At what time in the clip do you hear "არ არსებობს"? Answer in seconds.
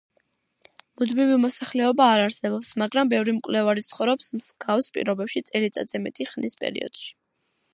2.13-2.71